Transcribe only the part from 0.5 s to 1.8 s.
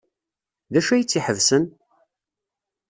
D acu ay tt-iḥebsen?